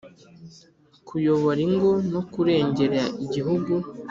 kuyobora 1.07 1.59
ingo 1.67 1.91
no 2.11 2.21
kurengera 2.31 3.01
igihugu. 3.25 3.73